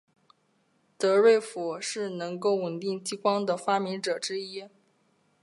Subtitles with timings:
[0.97, 4.67] 德瑞福是能够稳定激光的的发明者之一。